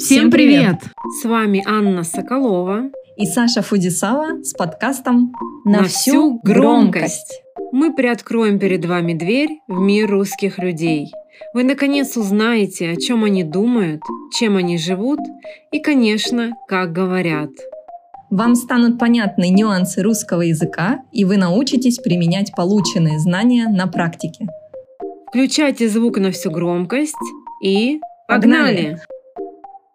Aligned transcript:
Всем 0.00 0.30
привет! 0.30 0.76
С 1.20 1.26
вами 1.26 1.62
Анна 1.66 2.04
Соколова 2.04 2.90
И 3.18 3.26
Саша 3.26 3.60
Фудисава 3.60 4.42
с 4.42 4.54
подкастом 4.54 5.30
«На 5.66 5.84
всю 5.84 6.40
громкость». 6.42 7.42
Мы 7.70 7.92
приоткроем 7.92 8.58
перед 8.58 8.86
вами 8.86 9.12
дверь 9.12 9.60
в 9.68 9.78
мир 9.78 10.10
русских 10.10 10.58
людей. 10.58 11.12
Вы 11.52 11.64
наконец 11.64 12.16
узнаете, 12.16 12.88
о 12.88 12.96
чем 12.96 13.24
они 13.24 13.44
думают, 13.44 14.00
чем 14.32 14.56
они 14.56 14.78
живут 14.78 15.20
и, 15.70 15.80
конечно, 15.80 16.52
как 16.66 16.92
говорят. 16.92 17.50
Вам 18.30 18.54
станут 18.54 18.98
понятны 18.98 19.50
нюансы 19.50 20.02
русского 20.02 20.40
языка, 20.40 21.02
и 21.12 21.26
вы 21.26 21.36
научитесь 21.36 21.98
применять 21.98 22.52
полученные 22.56 23.18
знания 23.18 23.68
на 23.68 23.86
практике. 23.86 24.46
Включайте 25.28 25.90
звук 25.90 26.16
на 26.16 26.30
всю 26.30 26.50
громкость 26.50 27.14
и 27.62 28.00
погнали! 28.26 28.96
погнали! 28.96 29.00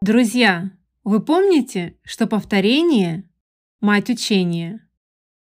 Друзья, 0.07 0.69
вы 1.03 1.19
помните, 1.19 1.95
что 2.03 2.27
повторение– 2.27 3.23
мать 3.81 4.11
учения? 4.11 4.87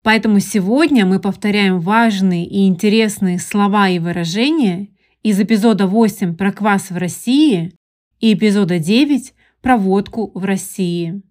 Поэтому 0.03 0.39
сегодня 0.39 1.03
мы 1.03 1.19
повторяем 1.19 1.79
важные 1.79 2.45
и 2.45 2.67
интересные 2.67 3.39
слова 3.39 3.89
и 3.89 3.97
выражения 3.97 4.89
из 5.23 5.39
эпизода 5.39 5.87
8 5.87 6.35
про 6.35 6.51
квас 6.51 6.91
в 6.91 6.97
России 6.97 7.73
и 8.19 8.35
эпизода 8.35 8.77
9 8.77 9.33
про 9.63 9.77
водку 9.77 10.29
в 10.35 10.45
России. 10.45 11.23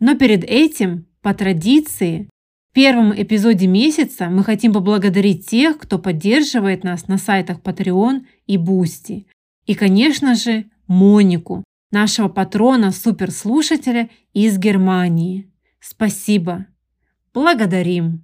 Но 0.00 0.16
перед 0.16 0.42
этим, 0.42 1.04
по 1.20 1.34
традиции, 1.34 2.30
в 2.70 2.72
первом 2.72 3.12
эпизоде 3.14 3.66
месяца 3.66 4.30
мы 4.30 4.44
хотим 4.44 4.72
поблагодарить 4.72 5.46
тех, 5.46 5.76
кто 5.76 5.98
поддерживает 5.98 6.84
нас 6.84 7.06
на 7.06 7.18
сайтах 7.18 7.60
Patreon 7.60 8.24
и 8.46 8.56
Boosty. 8.56 9.26
И, 9.66 9.74
конечно 9.74 10.34
же, 10.34 10.64
Монику, 10.86 11.64
нашего 11.92 12.28
патрона-суперслушателя 12.28 14.10
из 14.32 14.58
Германии. 14.58 15.50
Спасибо. 15.80 16.66
Благодарим. 17.34 18.22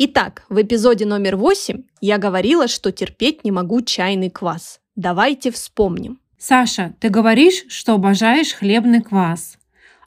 Итак, 0.00 0.44
в 0.48 0.62
эпизоде 0.62 1.06
номер 1.06 1.36
8 1.36 1.82
я 2.00 2.18
говорила, 2.18 2.68
что 2.68 2.92
терпеть 2.92 3.44
не 3.44 3.50
могу 3.50 3.82
чайный 3.82 4.30
квас. 4.30 4.80
Давайте 4.94 5.50
вспомним. 5.50 6.20
Саша, 6.38 6.94
ты 7.00 7.08
говоришь, 7.08 7.64
что 7.68 7.94
обожаешь 7.94 8.52
хлебный 8.52 9.02
квас. 9.02 9.58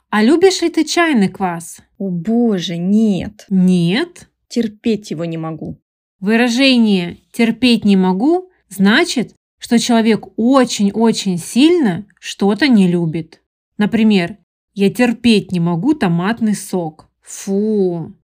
А 0.08 0.22
любишь 0.22 0.62
ли 0.62 0.70
ты 0.70 0.84
чайный 0.84 1.28
квас? 1.28 1.80
О 1.98 2.08
боже, 2.08 2.78
нет. 2.78 3.44
Нет? 3.50 4.30
Терпеть 4.48 5.10
его 5.10 5.26
не 5.26 5.36
могу. 5.36 5.81
Выражение 6.22 7.18
«терпеть 7.32 7.84
не 7.84 7.96
могу» 7.96 8.48
значит, 8.68 9.34
что 9.58 9.76
человек 9.80 10.26
очень-очень 10.36 11.36
сильно 11.36 12.06
что-то 12.20 12.68
не 12.68 12.86
любит. 12.86 13.42
Например, 13.76 14.38
«я 14.72 14.88
терпеть 14.88 15.50
не 15.50 15.58
могу 15.58 15.94
томатный 15.94 16.54
сок». 16.54 17.08
Фу! 17.22 18.14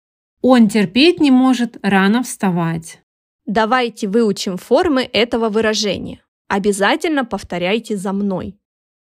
Он 0.41 0.69
терпеть 0.69 1.19
не 1.19 1.29
может 1.29 1.77
рано 1.81 2.23
вставать. 2.23 3.01
Давайте 3.45 4.07
выучим 4.07 4.55
формы 4.55 5.01
этого 5.01 5.49
выражения. 5.49 6.23
Обязательно 6.47 7.25
повторяйте 7.25 7.97
за 7.97 8.13
мной. 8.13 8.57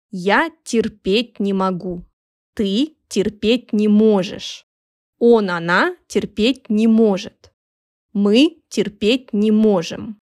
Я 0.09 0.49
терпеть 0.63 1.41
не 1.41 1.51
могу. 1.51 2.05
Ты 2.53 2.95
терпеть 3.09 3.73
не 3.73 3.89
можешь. 3.89 4.65
Он, 5.19 5.49
она 5.49 5.97
терпеть 6.07 6.69
не 6.69 6.87
может. 6.87 7.51
Мы 8.15 8.61
терпеть 8.69 9.33
не 9.33 9.51
можем. 9.51 10.21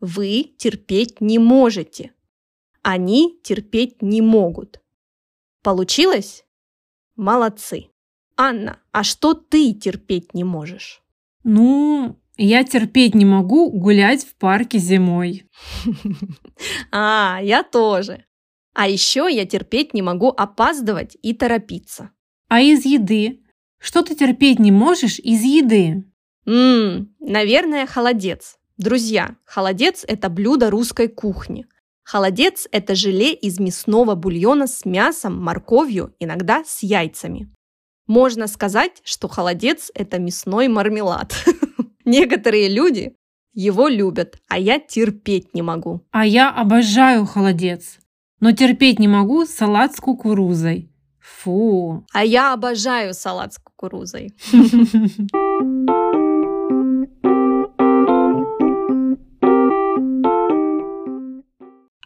Вы 0.00 0.54
терпеть 0.58 1.20
не 1.20 1.38
можете. 1.38 2.10
Они 2.82 3.38
терпеть 3.44 4.02
не 4.02 4.20
могут. 4.20 4.80
Получилось? 5.62 6.44
Молодцы. 7.14 7.90
Анна, 8.36 8.80
а 8.90 9.04
что 9.04 9.34
ты 9.34 9.72
терпеть 9.72 10.34
не 10.34 10.42
можешь? 10.42 11.00
Ну, 11.44 12.18
я 12.36 12.64
терпеть 12.64 13.14
не 13.14 13.24
могу 13.24 13.70
гулять 13.70 14.24
в 14.24 14.34
парке 14.34 14.78
зимой. 14.78 15.46
А, 16.90 17.38
я 17.40 17.62
тоже. 17.62 18.24
А 18.74 18.88
еще 18.88 19.28
я 19.30 19.46
терпеть 19.46 19.94
не 19.94 20.02
могу 20.02 20.30
опаздывать 20.30 21.16
и 21.22 21.34
торопиться. 21.34 22.10
А 22.48 22.60
из 22.60 22.84
еды? 22.84 23.44
Что 23.78 24.02
ты 24.02 24.16
терпеть 24.16 24.58
не 24.58 24.72
можешь 24.72 25.20
из 25.20 25.44
еды? 25.44 26.04
Ммм, 26.48 27.14
наверное, 27.20 27.86
холодец. 27.86 28.56
Друзья, 28.78 29.36
холодец– 29.44 30.02
это 30.08 30.30
блюдо 30.30 30.70
русской 30.70 31.06
кухни. 31.06 31.66
Холодец– 32.04 32.66
это 32.72 32.94
желе 32.94 33.34
из 33.34 33.60
мясного 33.60 34.14
бульона 34.14 34.66
с 34.66 34.86
мясом, 34.86 35.38
морковью, 35.38 36.14
иногда 36.18 36.64
с 36.64 36.82
яйцами. 36.82 37.52
Можно 38.06 38.46
сказать, 38.46 39.02
что 39.04 39.28
холодец– 39.28 39.90
это 39.94 40.18
мясной 40.18 40.68
мармелад. 40.68 41.34
Некоторые 42.06 42.70
люди 42.70 43.14
его 43.52 43.86
любят, 43.86 44.38
а 44.48 44.58
я 44.58 44.78
терпеть 44.78 45.52
не 45.52 45.60
могу. 45.60 46.06
А 46.12 46.24
я 46.24 46.50
обожаю 46.50 47.26
холодец, 47.26 47.98
но 48.40 48.52
терпеть 48.52 48.98
не 48.98 49.08
могу 49.08 49.44
салат 49.44 49.94
с 49.94 50.00
кукурузой. 50.00 50.90
Фу. 51.20 52.06
А 52.14 52.24
я 52.24 52.54
обожаю 52.54 53.12
салат 53.12 53.52
с 53.52 53.58
кукурузой. 53.58 54.34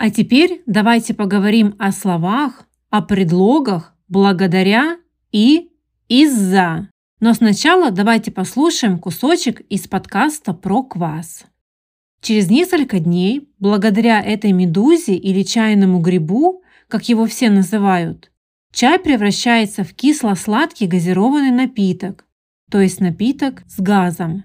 А 0.02 0.10
теперь 0.10 0.64
давайте 0.66 1.14
поговорим 1.14 1.76
о 1.78 1.92
словах, 1.92 2.66
о 2.90 3.02
предлогах 3.02 3.94
благодаря 4.08 4.98
и 5.30 5.70
из-за. 6.08 6.90
Но 7.20 7.34
сначала 7.34 7.92
давайте 7.92 8.32
послушаем 8.32 8.98
кусочек 8.98 9.60
из 9.68 9.86
подкаста 9.86 10.54
про 10.54 10.82
квас. 10.82 11.44
Через 12.20 12.50
несколько 12.50 12.98
дней, 12.98 13.48
благодаря 13.60 14.20
этой 14.20 14.50
медузе 14.50 15.14
или 15.14 15.44
чайному 15.44 16.00
грибу, 16.00 16.64
как 16.88 17.08
его 17.08 17.26
все 17.26 17.48
называют, 17.48 18.32
чай 18.72 18.98
превращается 18.98 19.84
в 19.84 19.94
кисло-сладкий 19.94 20.88
газированный 20.88 21.52
напиток, 21.52 22.26
то 22.72 22.80
есть 22.80 22.98
напиток 22.98 23.62
с 23.68 23.78
газом. 23.78 24.42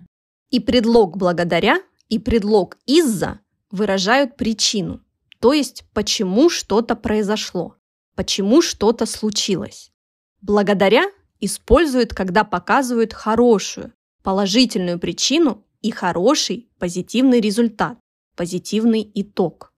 И 0.51 0.59
предлог 0.59 1.17
благодаря, 1.17 1.79
и 2.09 2.19
предлог 2.19 2.77
из-за 2.85 3.39
выражают 3.71 4.37
причину 4.37 5.01
то 5.39 5.53
есть 5.53 5.85
почему 5.93 6.49
что-то 6.49 6.95
произошло, 6.95 7.75
почему 8.15 8.61
что-то 8.61 9.05
случилось. 9.05 9.91
Благодаря 10.41 11.05
используют, 11.39 12.13
когда 12.13 12.43
показывают 12.43 13.13
хорошую, 13.13 13.93
положительную 14.23 14.99
причину 14.99 15.63
и 15.81 15.91
хороший 15.91 16.69
позитивный 16.79 17.39
результат, 17.39 17.97
позитивный 18.35 19.09
итог. 19.13 19.73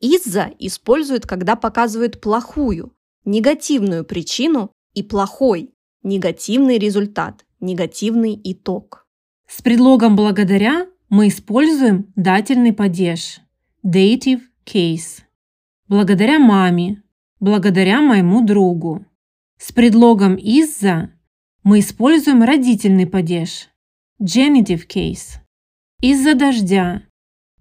Из-за 0.00 0.50
используют, 0.58 1.26
когда 1.26 1.56
показывают 1.56 2.20
плохую, 2.20 2.94
негативную 3.24 4.04
причину 4.04 4.72
и 4.94 5.02
плохой, 5.02 5.74
негативный 6.02 6.78
результат, 6.78 7.44
негативный 7.60 8.40
итог. 8.42 9.06
С 9.46 9.60
предлогом 9.60 10.16
«благодаря» 10.16 10.86
мы 11.08 11.28
используем 11.28 12.12
дательный 12.16 12.72
падеж– 12.72 13.40
dative 13.84 14.40
Кейс. 14.72 15.24
Благодаря 15.88 16.38
маме, 16.38 17.02
благодаря 17.40 18.00
моему 18.00 18.46
другу. 18.46 19.04
С 19.58 19.72
предлогом 19.72 20.36
«из-за» 20.36 21.10
мы 21.64 21.80
используем 21.80 22.44
родительный 22.44 23.08
падеж. 23.08 23.68
Genitive 24.22 24.86
case. 24.86 25.40
Из-за 26.00 26.36
дождя. 26.36 27.02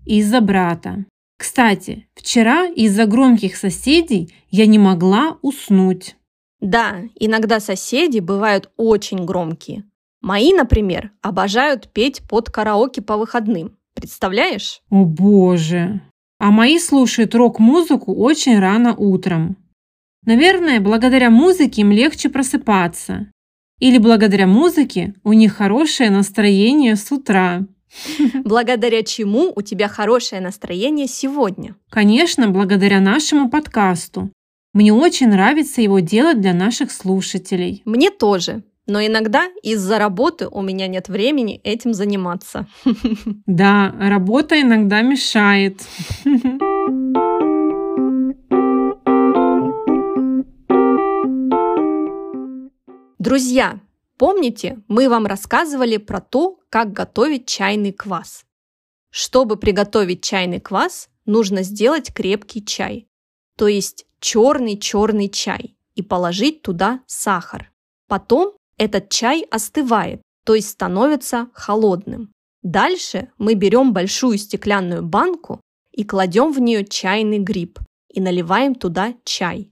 Из-за 0.06 0.40
брата. 0.40 1.06
Кстати, 1.40 2.08
вчера 2.14 2.68
из-за 2.68 3.08
громких 3.08 3.56
соседей 3.56 4.32
я 4.52 4.68
не 4.68 4.78
могла 4.78 5.40
уснуть. 5.42 6.16
Да, 6.60 7.02
иногда 7.16 7.60
соседи 7.60 8.20
бывают 8.20 8.70
очень 8.78 9.26
громкие. 9.26 9.84
Мои, 10.22 10.54
например, 10.54 11.12
обожают 11.24 11.92
петь 11.92 12.22
под 12.30 12.52
караоке 12.52 13.02
по 13.02 13.18
выходным. 13.18 13.80
Представляешь? 13.96 14.84
О 14.92 15.06
боже! 15.06 16.02
А 16.40 16.52
мои 16.52 16.80
слушают 16.80 17.36
рок-музыку 17.36 18.16
очень 18.16 18.60
рано 18.60 18.96
утром. 18.96 19.58
Наверное, 20.26 20.80
благодаря 20.80 21.30
музыке 21.30 21.82
им 21.82 21.92
легче 21.92 22.30
просыпаться. 22.30 23.28
Или 23.80 23.98
благодаря 23.98 24.48
музыке 24.48 25.14
у 25.24 25.34
них 25.34 25.56
хорошее 25.56 26.10
настроение 26.10 26.96
с 26.96 27.12
утра. 27.12 27.66
Благодаря 28.44 29.04
чему 29.04 29.52
у 29.56 29.62
тебя 29.62 29.88
хорошее 29.88 30.42
настроение 30.42 31.08
сегодня? 31.08 31.76
Конечно, 31.90 32.50
благодаря 32.50 33.00
нашему 33.00 33.50
подкасту. 33.50 34.32
Мне 34.74 34.94
очень 34.94 35.30
нравится 35.30 35.82
его 35.82 36.00
делать 36.00 36.40
для 36.40 36.54
наших 36.54 36.92
слушателей. 36.92 37.82
Мне 37.86 38.12
тоже. 38.12 38.64
Но 38.90 39.06
иногда 39.06 39.48
из-за 39.62 40.00
работы 40.00 40.48
у 40.48 40.64
меня 40.64 40.88
нет 40.88 41.10
времени 41.10 41.62
этим 41.64 41.94
заниматься. 41.94 42.68
Да, 43.46 43.94
работа 44.00 44.60
иногда 44.60 45.02
мешает. 45.02 45.82
Друзья, 53.20 53.80
помните, 54.18 54.80
мы 54.88 55.08
вам 55.10 55.28
рассказывали 55.28 55.98
про 55.98 56.20
то, 56.20 56.58
как 56.70 56.92
готовить 56.92 57.48
чайный 57.48 57.92
квас. 57.92 58.46
Чтобы 59.12 59.58
приготовить 59.58 60.24
чайный 60.24 60.60
квас, 60.60 61.10
нужно 61.26 61.62
сделать 61.62 62.14
крепкий 62.14 62.66
чай, 62.66 63.08
то 63.56 63.68
есть 63.68 64.08
черный-черный 64.20 65.30
чай, 65.30 65.76
и 65.96 66.02
положить 66.02 66.62
туда 66.64 67.02
сахар. 67.06 67.72
Потом 68.08 68.59
этот 68.80 69.10
чай 69.10 69.46
остывает, 69.52 70.22
то 70.46 70.56
есть 70.56 70.70
становится 70.70 71.50
холодным. 71.54 72.32
Дальше 72.64 73.30
мы 73.38 73.54
берем 73.54 73.94
большую 73.94 74.38
стеклянную 74.40 75.04
банку 75.04 75.62
и 75.92 76.04
кладем 76.04 76.52
в 76.52 76.60
нее 76.60 76.86
чайный 76.86 77.40
гриб 77.40 77.80
и 78.12 78.22
наливаем 78.22 78.74
туда 78.74 79.14
чай. 79.24 79.70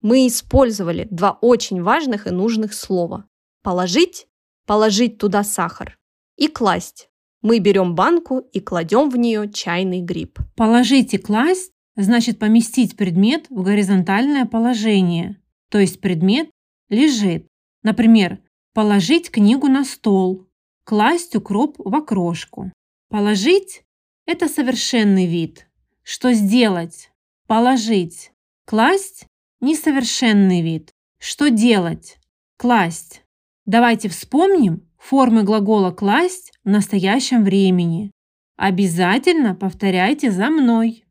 Мы 0.00 0.26
использовали 0.26 1.06
два 1.10 1.38
очень 1.40 1.82
важных 1.82 2.26
и 2.26 2.30
нужных 2.30 2.74
слова. 2.74 3.26
Положить– 3.62 4.26
положить 4.66 5.18
туда 5.18 5.44
сахар. 5.44 5.96
И 6.36 6.48
класть. 6.48 7.08
Мы 7.42 7.58
берем 7.58 7.94
банку 7.94 8.38
и 8.38 8.60
кладем 8.60 9.10
в 9.10 9.16
нее 9.16 9.50
чайный 9.52 10.00
гриб. 10.00 10.38
Положить 10.56 11.14
и 11.14 11.18
класть 11.18 11.72
значит 11.96 12.38
поместить 12.38 12.96
предмет 12.96 13.46
в 13.50 13.62
горизонтальное 13.62 14.46
положение, 14.46 15.36
то 15.68 15.78
есть 15.78 16.00
предмет 16.00 16.48
лежит. 16.88 17.46
Например, 17.88 18.38
положить 18.74 19.30
книгу 19.30 19.66
на 19.66 19.82
стол, 19.82 20.46
класть 20.84 21.34
укроп 21.34 21.76
в 21.78 21.94
окрошку. 21.96 22.70
Положить– 23.08 23.82
это 24.26 24.46
совершенный 24.46 25.24
вид. 25.24 25.66
Что 26.02 26.34
сделать? 26.34 27.10
Положить. 27.46 28.30
Класть– 28.66 29.24
несовершенный 29.62 30.60
вид. 30.60 30.90
Что 31.18 31.48
делать? 31.48 32.18
Класть. 32.58 33.22
Давайте 33.64 34.10
вспомним 34.10 34.86
формы 34.98 35.44
глагола 35.44 35.90
«класть» 35.90 36.52
в 36.64 36.68
настоящем 36.68 37.42
времени. 37.42 38.10
Обязательно 38.58 39.54
повторяйте 39.54 40.30
за 40.30 40.50
мной. 40.50 41.06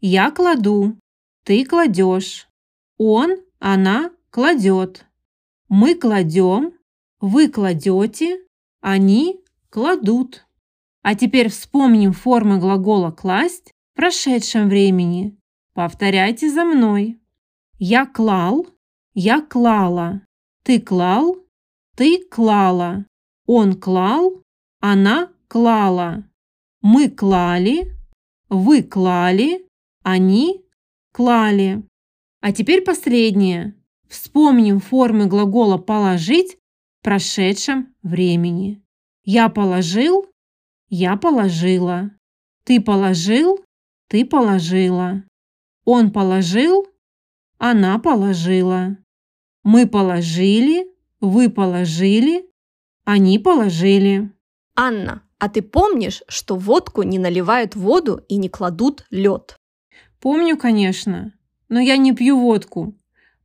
Я 0.00 0.30
кладу, 0.30 0.96
ты 1.44 1.66
кладешь. 1.66 2.48
Он, 2.96 3.36
она 3.58 4.10
кладет. 4.30 5.04
Мы 5.76 5.96
кладем, 5.96 6.72
вы 7.20 7.48
кладете, 7.48 8.38
они 8.80 9.40
кладут. 9.70 10.46
А 11.02 11.16
теперь 11.16 11.48
вспомним 11.48 12.12
формы 12.12 12.60
глагола 12.60 13.10
«класть» 13.10 13.72
в 13.72 13.96
прошедшем 13.96 14.68
времени. 14.68 15.36
Повторяйте 15.72 16.48
за 16.48 16.64
мной. 16.64 17.18
Я 17.80 18.06
клал, 18.06 18.68
я 19.14 19.40
клала. 19.40 20.20
Ты 20.62 20.80
клал, 20.80 21.38
ты 21.96 22.24
клала. 22.24 23.04
Он 23.44 23.74
клал, 23.74 24.44
она 24.78 25.32
клала. 25.48 26.22
Мы 26.82 27.10
клали, 27.10 27.90
вы 28.48 28.84
клали, 28.84 29.66
они 30.04 30.64
клали. 31.10 31.82
А 32.40 32.52
теперь 32.52 32.82
последнее. 32.82 33.74
Вспомним 34.08 34.80
формы 34.80 35.26
глагола 35.26 35.78
«положить» 35.78 36.56
в 37.00 37.04
прошедшем 37.04 37.94
времени. 38.02 38.82
Я 39.24 39.48
положил, 39.48 40.26
я 40.88 41.16
положила. 41.16 42.10
Ты 42.64 42.80
положил, 42.80 43.64
ты 44.08 44.24
положила. 44.24 45.24
Он 45.84 46.12
положил, 46.12 46.86
она 47.58 47.98
положила. 47.98 48.96
Мы 49.62 49.86
положили, 49.86 50.86
вы 51.20 51.48
положили, 51.48 52.50
они 53.04 53.38
положили. 53.38 54.30
Анна, 54.76 55.22
а 55.38 55.48
ты 55.48 55.62
помнишь, 55.62 56.22
что 56.28 56.56
водку 56.56 57.02
не 57.02 57.18
наливают 57.18 57.74
воду 57.76 58.22
и 58.28 58.36
не 58.36 58.48
кладут 58.48 59.06
лед? 59.10 59.56
Помню, 60.20 60.56
конечно, 60.56 61.32
но 61.68 61.80
я 61.80 61.96
не 61.96 62.14
пью 62.14 62.38
водку, 62.38 62.94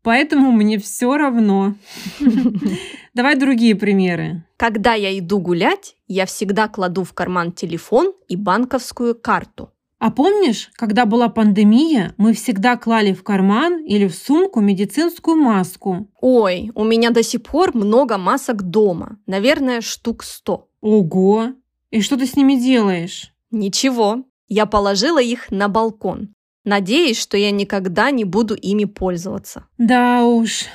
поэтому 0.03 0.51
мне 0.51 0.77
все 0.77 1.17
равно. 1.17 1.75
Давай 3.13 3.35
другие 3.35 3.75
примеры. 3.75 4.43
Когда 4.57 4.93
я 4.93 5.17
иду 5.17 5.39
гулять, 5.39 5.95
я 6.07 6.25
всегда 6.25 6.67
кладу 6.67 7.03
в 7.03 7.13
карман 7.13 7.51
телефон 7.51 8.13
и 8.27 8.35
банковскую 8.35 9.15
карту. 9.15 9.71
А 9.99 10.11
помнишь, 10.11 10.71
когда 10.75 11.05
была 11.05 11.27
пандемия, 11.27 12.13
мы 12.15 12.33
всегда 12.33 12.77
клали 12.77 13.11
в 13.11 13.21
карман 13.21 13.83
или 13.83 14.07
в 14.07 14.15
сумку 14.15 14.61
медицинскую 14.61 15.35
маску? 15.35 16.07
Ой, 16.21 16.71
у 16.73 16.85
меня 16.85 17.09
до 17.09 17.21
сих 17.21 17.43
пор 17.43 17.75
много 17.75 18.17
масок 18.17 18.63
дома. 18.63 19.19
Наверное, 19.25 19.81
штук 19.81 20.23
сто. 20.23 20.69
Ого! 20.79 21.49
И 21.91 22.01
что 22.01 22.15
ты 22.15 22.25
с 22.25 22.37
ними 22.37 22.55
делаешь? 22.55 23.33
Ничего. 23.51 24.23
Я 24.47 24.65
положила 24.65 25.21
их 25.21 25.51
на 25.51 25.67
балкон. 25.67 26.33
Надеюсь, 26.65 27.17
что 27.17 27.37
я 27.37 27.51
никогда 27.51 28.11
не 28.11 28.25
буду 28.25 28.53
ими 28.53 28.85
пользоваться. 28.85 29.65
Да 29.77 30.25
уж. 30.25 30.65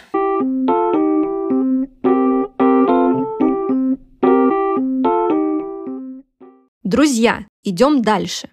Друзья, 6.83 7.47
идем 7.63 8.03
дальше. 8.03 8.51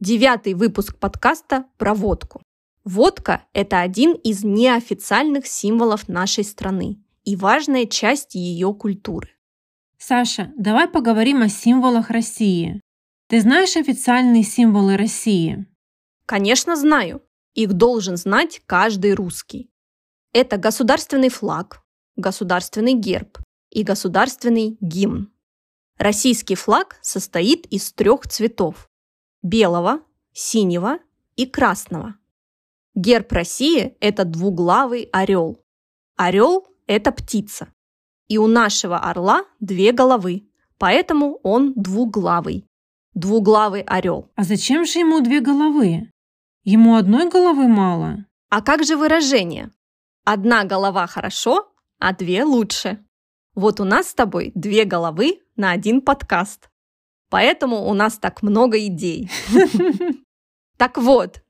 Девятый 0.00 0.54
выпуск 0.54 0.98
подкаста 0.98 1.64
про 1.78 1.94
водку. 1.94 2.42
Водка– 2.84 3.44
это 3.52 3.80
один 3.80 4.12
из 4.12 4.44
неофициальных 4.44 5.46
символов 5.46 6.08
нашей 6.08 6.44
страны 6.44 6.98
и 7.24 7.36
важная 7.36 7.86
часть 7.86 8.34
ее 8.34 8.72
культуры. 8.74 9.28
Саша, 9.98 10.52
давай 10.56 10.86
поговорим 10.86 11.42
о 11.42 11.48
символах 11.48 12.10
России. 12.10 12.80
Ты 13.28 13.40
знаешь 13.40 13.76
официальные 13.76 14.42
символы 14.42 14.96
России? 14.96 15.66
Конечно, 16.28 16.76
знаю. 16.76 17.22
Их 17.54 17.72
должен 17.72 18.18
знать 18.18 18.60
каждый 18.66 19.14
русский. 19.14 19.70
Это 20.34 20.58
государственный 20.58 21.30
флаг, 21.30 21.82
государственный 22.16 22.92
герб 22.92 23.38
и 23.70 23.82
государственный 23.82 24.76
гимн. 24.82 25.32
Российский 25.96 26.54
флаг 26.54 26.98
состоит 27.00 27.64
из 27.68 27.94
трех 27.94 28.28
цветов 28.28 28.90
белого, 29.42 30.02
синего 30.34 30.98
и 31.36 31.46
красного. 31.46 32.16
Герб 32.94 33.32
России– 33.32 33.96
это 34.00 34.26
двуглавый 34.26 35.08
орел. 35.10 35.64
Орел– 36.16 36.66
это 36.86 37.10
птица. 37.10 37.68
И 38.28 38.36
у 38.36 38.48
нашего 38.48 38.98
орла 38.98 39.46
две 39.60 39.92
головы, 39.92 40.46
поэтому 40.76 41.40
он 41.42 41.72
двуглавый. 41.72 42.66
Двуглавый 43.14 43.80
орел. 43.80 44.30
А 44.36 44.44
зачем 44.44 44.84
же 44.84 44.98
ему 44.98 45.22
две 45.22 45.40
головы? 45.40 46.10
Ему 46.64 46.96
одной 46.96 47.28
головы 47.28 47.68
мало. 47.68 48.26
А 48.50 48.62
как 48.62 48.84
же 48.84 48.96
выражение? 48.96 49.70
Одна 50.24 50.64
голова 50.64 51.06
хорошо, 51.06 51.72
а 51.98 52.12
две 52.12 52.44
лучше. 52.44 53.04
Вот 53.54 53.80
у 53.80 53.84
нас 53.84 54.08
с 54.08 54.14
тобой 54.14 54.52
две 54.54 54.84
головы 54.84 55.40
на 55.56 55.70
один 55.70 56.00
подкаст. 56.00 56.70
Поэтому 57.30 57.88
у 57.88 57.94
нас 57.94 58.18
так 58.18 58.42
много 58.42 58.78
идей. 58.86 59.30
Так 60.78 60.96
вот, 60.96 61.42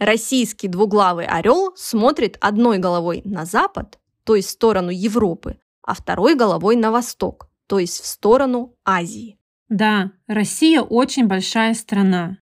российский 0.00 0.66
двуглавый 0.66 1.24
орел 1.24 1.72
смотрит 1.76 2.36
одной 2.40 2.78
головой 2.78 3.22
на 3.24 3.44
запад, 3.44 4.00
то 4.24 4.34
есть 4.34 4.48
в 4.48 4.50
сторону 4.50 4.90
Европы, 4.90 5.60
а 5.82 5.94
второй 5.94 6.34
головой 6.34 6.74
на 6.74 6.90
восток, 6.90 7.48
то 7.68 7.78
есть 7.78 8.00
в 8.00 8.06
сторону 8.06 8.74
Азии. 8.84 9.38
Да, 9.68 10.10
Россия 10.26 10.82
очень 10.82 11.28
большая 11.28 11.74
страна. 11.74 12.38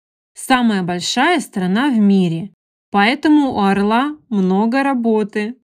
Самая 0.47 0.83
большая 0.83 1.41
страна 1.41 1.89
в 1.89 1.97
мире. 1.97 2.53
Поэтому 2.91 3.55
у 3.55 3.59
орла 3.59 4.17
много 4.29 4.83
работы. 4.83 5.55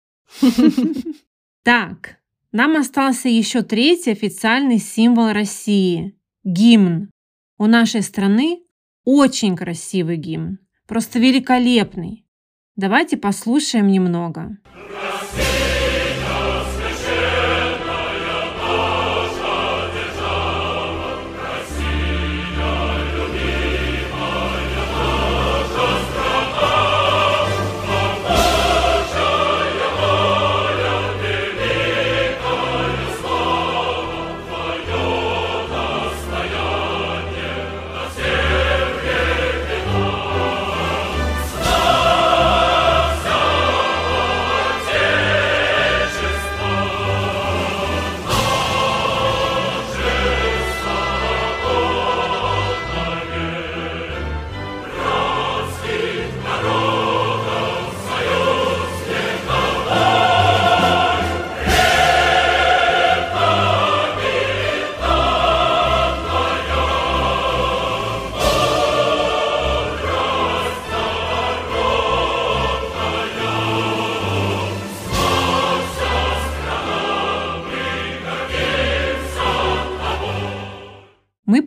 Так, 1.63 2.20
нам 2.51 2.75
остался 2.75 3.27
еще 3.27 3.63
третий 3.63 4.12
официальный 4.12 4.77
символ 4.77 5.34
России– 5.34 6.15
гимн. 6.44 7.10
У 7.58 7.65
нашей 7.65 8.03
страны 8.03 8.60
очень 9.03 9.55
красивый 9.55 10.17
гимн, 10.17 10.60
просто 10.86 11.17
великолепный. 11.17 12.24
Давайте 12.75 13.17
послушаем 13.17 13.88
немного. 13.88 14.60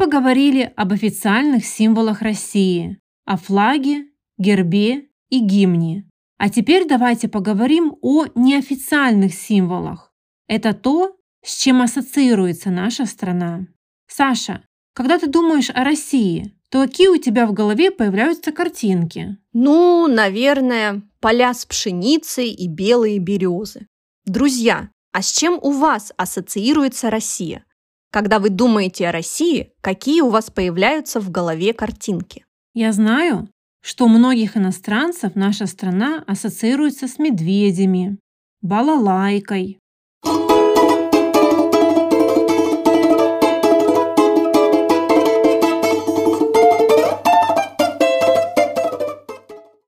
Поговорили 0.09 0.73
об 0.75 0.95
официальных 0.95 1.67
символах 1.67 2.23
России, 2.23 2.99
о 3.27 3.37
флаге, 3.37 4.07
гербе 4.38 5.09
и 5.29 5.38
гимне. 5.38 6.09
А 6.38 6.49
теперь 6.49 6.88
давайте 6.88 7.29
поговорим 7.29 7.95
о 8.00 8.25
неофициальных 8.35 9.35
символах. 9.35 10.15
Это 10.47 10.73
то, 10.73 11.15
с 11.45 11.61
чем 11.62 11.83
ассоциируется 11.83 12.71
наша 12.71 13.05
страна. 13.05 13.67
Саша, 14.07 14.65
когда 14.95 15.19
ты 15.19 15.27
думаешь 15.27 15.69
о 15.69 15.85
России, 15.85 16.55
то 16.71 16.81
какие 16.81 17.09
у 17.09 17.19
тебя 17.19 17.47
в 17.47 17.53
голове 17.53 17.91
появляются 17.91 18.50
картинки? 18.50 19.37
Ну, 19.53 20.07
наверное, 20.07 21.03
поля 21.21 21.53
с 21.53 21.67
пшеницей 21.67 22.49
и 22.49 22.67
белые 22.67 23.19
березы. 23.19 23.87
Друзья, 24.25 24.88
а 25.12 25.21
с 25.21 25.31
чем 25.31 25.59
у 25.61 25.71
вас 25.71 26.15
ассоциируется 26.17 27.11
Россия? 27.11 27.67
Когда 28.11 28.38
вы 28.38 28.49
думаете 28.49 29.09
о 29.09 29.12
России, 29.12 29.73
какие 29.83 30.23
у 30.23 30.31
вас 30.31 30.50
появляются 30.50 31.21
в 31.21 31.31
голове 31.31 31.75
картинки? 31.75 32.47
Я 32.73 32.93
знаю, 32.93 33.49
что 33.83 34.07
у 34.07 34.09
многих 34.09 34.57
иностранцев 34.57 35.35
наша 35.35 35.67
страна 35.67 36.25
ассоциируется 36.27 37.07
с 37.07 37.19
медведями, 37.19 38.19
балалайкой. 38.62 39.79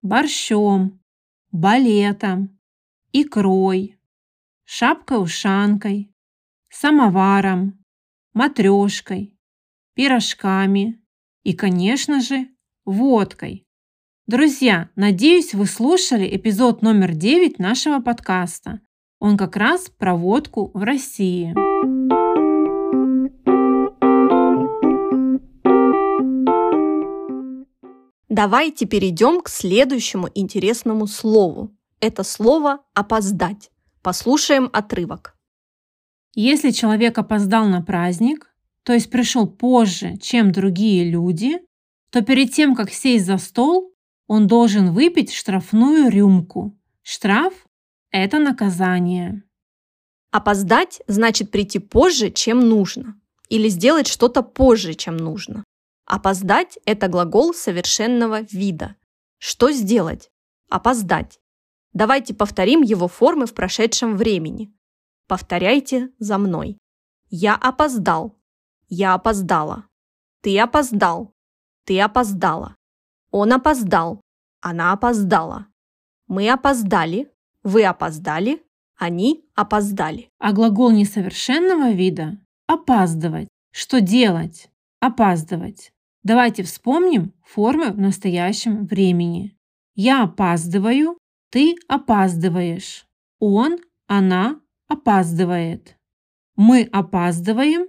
борщом, 0.03 1.01
балетом, 1.53 2.59
икрой, 3.13 3.97
шапкой-ушанкой, 4.65 6.13
самоваром, 6.69 7.80
матрешкой, 8.33 9.37
пирожками 9.95 11.01
и, 11.43 11.53
конечно 11.53 12.21
же, 12.21 12.49
водкой. 12.85 13.67
Друзья, 14.27 14.91
надеюсь, 14.95 15.55
вы 15.55 15.67
слушали 15.67 16.29
эпизод 16.37 16.83
номер 16.83 17.15
9 17.15 17.59
нашего 17.59 18.01
подкаста. 18.01 18.81
Он 19.19 19.37
как 19.37 19.57
раз 19.57 19.91
про 19.91 20.15
водку 20.15 20.71
в 20.73 20.83
России. 20.83 21.53
Давайте 28.29 28.87
перейдем 28.87 29.43
к 29.43 29.49
следующему 29.49 30.29
интересному 30.35 31.09
слову. 31.09 31.77
Это 32.01 32.23
слово 32.23 32.79
«опоздать». 32.95 33.71
Послушаем 34.03 34.71
отрывок. 34.73 35.37
Если 36.35 36.71
человек 36.71 37.19
опоздал 37.19 37.67
на 37.67 37.83
праздник, 37.83 38.55
то 38.85 38.93
есть 38.93 39.11
пришел 39.11 39.47
позже, 39.49 40.17
чем 40.17 40.53
другие 40.53 41.11
люди, 41.11 41.61
то 42.11 42.23
перед 42.23 42.53
тем, 42.53 42.75
как 42.75 42.91
сесть 42.91 43.27
за 43.27 43.39
стол, 43.39 43.93
он 44.27 44.47
должен 44.47 44.93
выпить 44.93 45.33
штрафную 45.33 46.09
рюмку. 46.09 46.77
Штраф– 47.03 47.53
это 48.11 48.39
наказание. 48.39 49.43
Опоздать 50.31 51.03
значит 51.09 51.51
прийти 51.51 51.81
позже, 51.81 52.31
чем 52.31 52.61
нужно, 52.61 53.21
или 53.49 53.69
сделать 53.69 54.07
что-то 54.07 54.43
позже, 54.43 54.95
чем 54.95 55.17
нужно. 55.17 55.65
Опоздать– 56.07 56.79
это 56.85 57.09
глагол 57.09 57.53
совершенного 57.53 58.43
вида. 58.43 58.95
Что 59.39 59.73
сделать? 59.73 60.31
Опоздать. 60.69 61.41
Давайте 61.93 62.35
повторим 62.35 62.83
его 62.83 63.09
формы 63.09 63.47
в 63.47 63.55
прошедшем 63.55 64.17
времени. 64.17 64.73
Повторяйте 65.31 66.11
за 66.19 66.39
мной. 66.39 66.77
Я 67.29 67.55
опоздал. 67.55 68.37
Я 68.89 69.15
опоздала. 69.15 69.87
Ты 70.41 70.59
опоздал. 70.59 71.33
Ты 71.85 72.01
опоздала. 72.01 72.75
Он 73.31 73.53
опоздал. 73.53 74.21
Она 74.61 74.91
опоздала. 74.91 75.69
Мы 76.27 76.51
опоздали. 76.51 77.31
Вы 77.63 77.85
опоздали. 77.85 78.61
Они 78.97 79.45
опоздали. 79.55 80.29
А 80.41 80.53
глагол 80.53 80.91
несовершенного 80.91 81.93
вида– 81.93 82.41
опаздывать. 82.67 83.47
Что 83.71 84.01
делать? 84.01 84.69
Опаздывать. 84.99 85.93
Давайте 86.25 86.65
вспомним 86.65 87.35
формы 87.45 87.93
в 87.93 88.01
настоящем 88.01 88.85
времени. 88.85 89.57
Я 89.95 90.25
опаздываю, 90.25 91.19
ты 91.51 91.77
опаздываешь. 91.87 93.07
Он, 93.39 93.79
она 94.09 94.61
опаздывает. 94.91 95.97
Мы 96.57 96.83
опаздываем, 96.93 97.87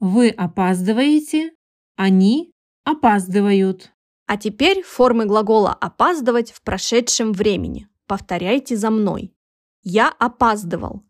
вы 0.00 0.30
опаздываете, 0.30 1.52
они 1.96 2.52
опаздывают. 2.84 3.92
А 4.26 4.36
теперь 4.36 4.82
формы 4.82 5.26
глагола 5.26 5.72
«опаздывать» 5.72 6.52
в 6.52 6.62
прошедшем 6.62 7.32
времени. 7.32 7.88
Повторяйте 8.06 8.76
за 8.76 8.90
мной. 8.90 9.34
Я 9.82 10.08
опаздывал. 10.08 11.04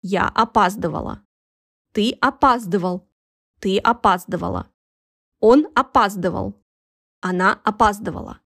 Я 0.00 0.28
опаздывала. 0.28 1.24
Ты 1.92 2.12
опаздывал. 2.20 3.08
Ты 3.60 3.78
опаздывала. 3.78 4.68
Он 5.40 5.66
опаздывал. 5.74 6.60
Она 7.20 7.52
опаздывала. 7.64 8.40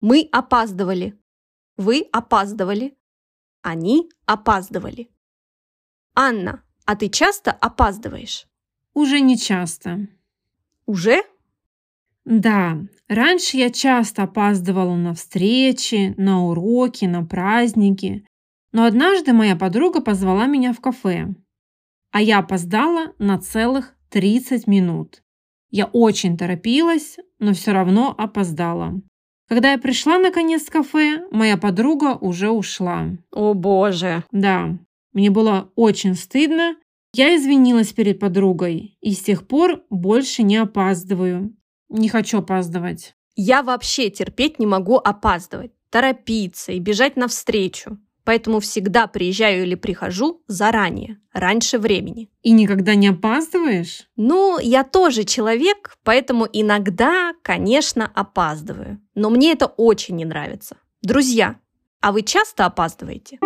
Мы 0.00 0.28
опаздывали. 0.32 1.18
Вы 1.76 2.08
опаздывали. 2.12 2.96
Они 3.62 4.10
опаздывали. 4.26 5.13
Анна, 6.14 6.62
а 6.86 6.94
ты 6.94 7.08
часто 7.08 7.50
опаздываешь? 7.50 8.46
Уже 8.94 9.20
не 9.20 9.36
часто. 9.36 10.06
Уже? 10.86 11.22
Да, 12.24 12.78
раньше 13.08 13.56
я 13.56 13.70
часто 13.70 14.22
опаздывала 14.22 14.94
на 14.94 15.14
встречи, 15.14 16.14
на 16.16 16.44
уроки, 16.46 17.04
на 17.04 17.24
праздники. 17.24 18.24
Но 18.72 18.84
однажды 18.84 19.32
моя 19.32 19.56
подруга 19.56 20.00
позвала 20.00 20.46
меня 20.46 20.72
в 20.72 20.80
кафе, 20.80 21.34
а 22.12 22.22
я 22.22 22.38
опоздала 22.38 23.12
на 23.18 23.38
целых 23.38 23.94
30 24.10 24.66
минут. 24.68 25.22
Я 25.70 25.86
очень 25.86 26.36
торопилась, 26.36 27.18
но 27.40 27.52
все 27.52 27.72
равно 27.72 28.14
опоздала. 28.16 29.00
Когда 29.48 29.72
я 29.72 29.78
пришла 29.78 30.18
наконец 30.18 30.62
в 30.62 30.70
кафе, 30.70 31.26
моя 31.32 31.56
подруга 31.56 32.14
уже 32.14 32.50
ушла. 32.50 33.08
О 33.32 33.52
боже. 33.54 34.24
Да, 34.30 34.78
мне 35.14 35.30
было 35.30 35.72
очень 35.74 36.14
стыдно. 36.14 36.76
Я 37.14 37.34
извинилась 37.36 37.92
перед 37.92 38.18
подругой 38.20 38.98
и 39.00 39.12
с 39.14 39.20
тех 39.20 39.46
пор 39.46 39.82
больше 39.88 40.42
не 40.42 40.56
опаздываю. 40.56 41.56
Не 41.88 42.08
хочу 42.08 42.38
опаздывать. 42.38 43.14
Я 43.36 43.62
вообще 43.62 44.10
терпеть 44.10 44.58
не 44.58 44.66
могу 44.66 44.96
опаздывать, 44.96 45.72
торопиться 45.90 46.72
и 46.72 46.78
бежать 46.78 47.16
навстречу 47.16 47.98
поэтому 48.24 48.60
всегда 48.60 49.06
приезжаю 49.06 49.62
или 49.64 49.74
прихожу 49.74 50.42
заранее, 50.48 51.18
раньше 51.32 51.78
времени. 51.78 52.30
И 52.42 52.50
никогда 52.50 52.94
не 52.94 53.08
опаздываешь? 53.08 54.08
Ну, 54.16 54.58
я 54.58 54.82
тоже 54.82 55.24
человек, 55.24 55.96
поэтому 56.02 56.48
иногда, 56.52 57.32
конечно, 57.42 58.10
опаздываю. 58.14 59.00
Но 59.14 59.30
мне 59.30 59.52
это 59.52 59.66
очень 59.66 60.16
не 60.16 60.24
нравится. 60.24 60.76
Друзья, 61.02 61.56
а 62.00 62.12
вы 62.12 62.22
часто 62.22 62.66
опаздываете? 62.66 63.38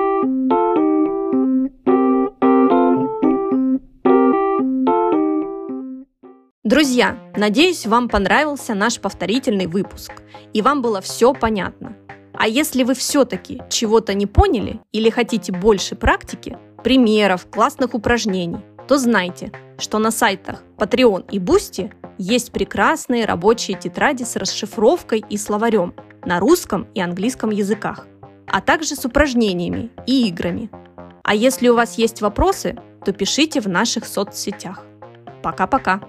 Друзья, 6.65 7.17
надеюсь, 7.37 7.87
вам 7.87 8.09
понравился 8.09 8.75
наш 8.75 9.01
повторительный 9.01 9.67
выпуск, 9.67 10.11
и 10.53 10.61
вам 10.61 10.83
было 10.83 11.01
все 11.01 11.33
понятно. 11.33 11.97
А 12.35 12.49
если 12.49 12.83
вы 12.83 12.95
все-таки 12.95 13.63
чего-то 13.71 14.13
не 14.13 14.27
поняли 14.27 14.81
или 14.91 15.09
хотите 15.09 15.53
больше 15.53 15.95
практики, 15.95 16.59
примеров, 16.83 17.47
классных 17.49 17.95
упражнений, 17.95 18.59
то 18.89 18.99
знайте, 18.99 19.53
что 19.79 20.01
на 20.01 20.11
сайтах 20.11 20.65
Patreon 20.79 21.27
и 21.31 21.39
Boosty 21.39 21.93
есть 22.19 22.51
прекрасные 22.51 23.25
рабочие 23.25 23.79
тетради 23.79 24.25
с 24.25 24.35
расшифровкой 24.35 25.25
и 25.31 25.37
словарем 25.37 25.95
на 26.25 26.41
русском 26.41 26.89
и 26.93 27.01
английском 27.01 27.51
языках, 27.51 28.09
а 28.49 28.61
также 28.61 28.97
с 28.97 29.05
упражнениями 29.05 29.91
и 30.07 30.27
играми. 30.27 30.71
А 31.23 31.37
если 31.37 31.69
у 31.69 31.77
вас 31.77 31.99
есть 31.99 32.21
вопросы, 32.21 32.77
то 33.05 33.13
пишите 33.13 33.61
в 33.61 33.69
наших 33.69 34.05
соцсетях. 34.07 34.88
Пока-пока! 35.43 36.01